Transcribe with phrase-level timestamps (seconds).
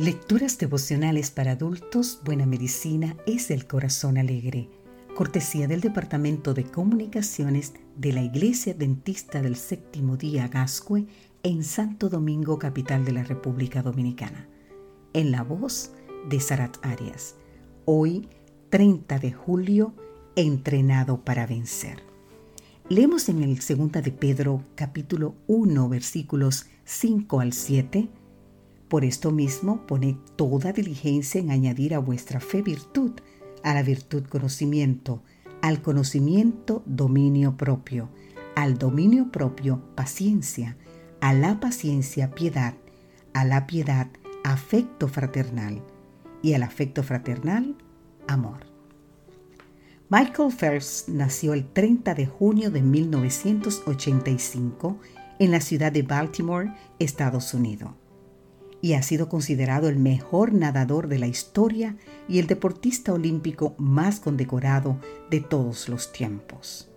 [0.00, 4.70] Lecturas devocionales para adultos, Buena Medicina es el Corazón Alegre.
[5.14, 11.04] Cortesía del Departamento de Comunicaciones de la Iglesia Dentista del Séptimo Día Gascue
[11.42, 14.48] en Santo Domingo, capital de la República Dominicana.
[15.12, 15.92] En la voz
[16.30, 17.34] de Sarat Arias.
[17.84, 18.26] Hoy,
[18.70, 19.92] 30 de julio,
[20.34, 22.02] entrenado para vencer.
[22.88, 28.08] Leemos en el 2 de Pedro capítulo 1 versículos 5 al 7
[28.90, 33.12] por esto mismo, poned toda diligencia en añadir a vuestra fe virtud,
[33.62, 35.22] a la virtud conocimiento,
[35.62, 38.08] al conocimiento dominio propio,
[38.56, 40.76] al dominio propio paciencia,
[41.20, 42.74] a la paciencia piedad,
[43.32, 44.08] a la piedad
[44.42, 45.84] afecto fraternal
[46.42, 47.76] y al afecto fraternal
[48.26, 48.66] amor.
[50.08, 54.98] Michael Phelps nació el 30 de junio de 1985
[55.38, 57.92] en la ciudad de Baltimore, Estados Unidos
[58.82, 61.96] y ha sido considerado el mejor nadador de la historia
[62.28, 64.98] y el deportista olímpico más condecorado
[65.30, 66.88] de todos los tiempos.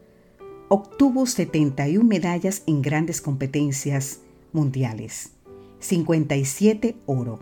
[0.70, 4.20] Obtuvo 71 medallas en grandes competencias
[4.54, 5.32] mundiales,
[5.80, 7.40] 57 oro,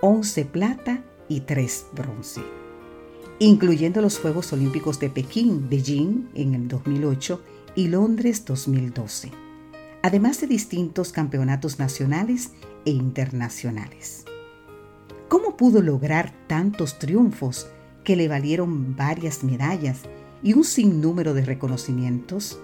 [0.00, 2.40] 11 plata y 3 bronce,
[3.38, 7.42] incluyendo los Juegos Olímpicos de Pekín, Beijing en el 2008
[7.74, 9.30] y Londres 2012,
[10.02, 12.52] además de distintos campeonatos nacionales
[12.84, 14.24] e internacionales.
[15.28, 17.68] ¿Cómo pudo lograr tantos triunfos
[18.04, 20.00] que le valieron varias medallas
[20.42, 22.58] y un sinnúmero de reconocimientos?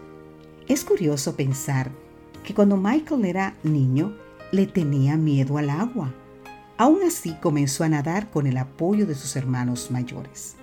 [0.66, 1.92] Es curioso pensar
[2.42, 4.16] que cuando Michael era niño
[4.50, 6.12] le tenía miedo al agua.
[6.76, 10.56] Aún así comenzó a nadar con el apoyo de sus hermanos mayores.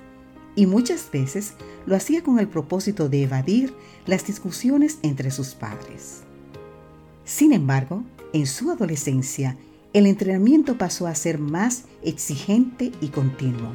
[0.55, 1.53] Y muchas veces
[1.85, 3.73] lo hacía con el propósito de evadir
[4.05, 6.23] las discusiones entre sus padres.
[7.25, 9.55] Sin embargo, en su adolescencia,
[9.93, 13.71] el entrenamiento pasó a ser más exigente y continuo,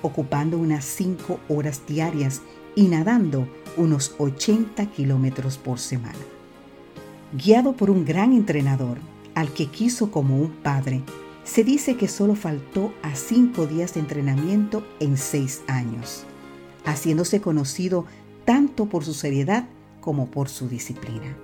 [0.00, 2.40] ocupando unas 5 horas diarias
[2.74, 6.18] y nadando unos 80 kilómetros por semana.
[7.34, 8.98] Guiado por un gran entrenador,
[9.34, 11.02] al que quiso como un padre,
[11.44, 16.24] se dice que solo faltó a cinco días de entrenamiento en seis años,
[16.84, 18.06] haciéndose conocido
[18.44, 19.66] tanto por su seriedad
[20.00, 21.36] como por su disciplina.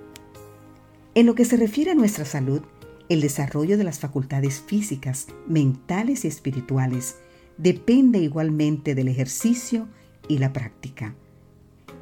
[1.18, 2.62] En lo que se refiere a nuestra salud,
[3.08, 7.16] el desarrollo de las facultades físicas, mentales y espirituales
[7.56, 9.88] depende igualmente del ejercicio
[10.28, 11.16] y la práctica.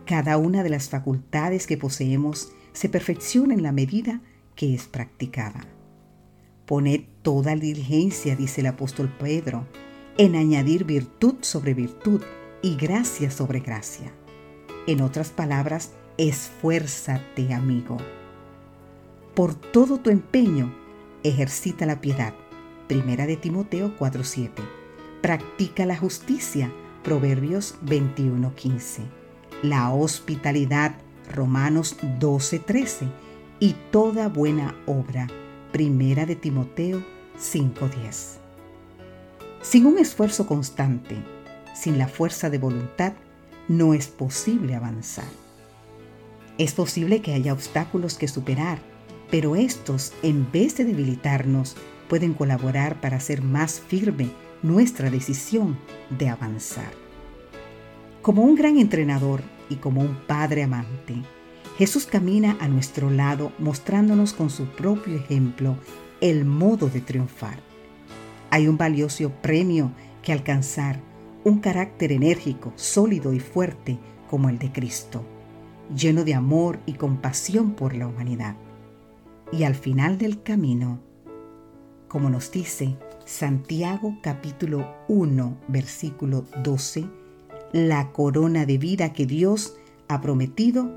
[0.05, 4.21] Cada una de las facultades que poseemos se perfecciona en la medida
[4.55, 5.67] que es practicada.
[6.67, 9.67] Poned toda diligencia, dice el apóstol Pedro,
[10.19, 12.21] en añadir virtud sobre virtud
[12.61, 14.13] y gracia sobre gracia.
[14.87, 17.97] En otras palabras, esfuérzate, amigo
[19.37, 20.75] por todo tu empeño,
[21.23, 22.33] ejercita la piedad.
[22.89, 24.63] Primera de Timoteo 4:7.
[25.21, 26.73] Practica la justicia.
[27.05, 29.03] Proverbios 21:15.
[29.63, 30.97] La hospitalidad.
[31.31, 33.09] Romanos 12:13.
[33.61, 35.27] Y toda buena obra.
[35.71, 37.05] Primera de Timoteo
[37.39, 38.39] 5:10.
[39.61, 41.17] Sin un esfuerzo constante,
[41.75, 43.13] sin la fuerza de voluntad,
[43.69, 45.29] no es posible avanzar.
[46.57, 48.96] Es posible que haya obstáculos que superar
[49.31, 51.77] pero estos, en vez de debilitarnos,
[52.09, 54.31] pueden colaborar para hacer más firme
[54.63, 55.79] nuestra decisión
[56.11, 56.93] de avanzar.
[58.23, 61.15] Como un gran entrenador y como un padre amante,
[61.79, 65.77] Jesús camina a nuestro lado mostrándonos con su propio ejemplo
[66.21, 67.59] el modo de triunfar.
[68.51, 69.91] Hay un valioso premio
[70.23, 71.01] que alcanzar,
[71.45, 73.99] un carácter enérgico, sólido y fuerte
[74.31, 75.25] como el de Cristo,
[75.95, 78.57] lleno de amor y compasión por la humanidad
[79.53, 81.01] y al final del camino,
[82.09, 87.07] como nos dice Santiago capítulo 1 versículo 12,
[87.73, 89.77] la corona de vida que Dios
[90.09, 90.91] ha prometido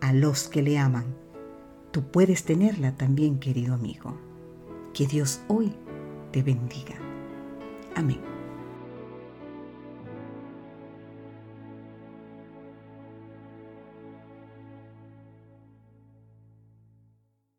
[0.00, 1.04] a los que le aman.
[1.90, 4.16] Tú puedes tenerla también, querido amigo.
[4.92, 5.72] Que Dios hoy
[6.32, 6.96] te bendiga.
[7.94, 8.35] Amén.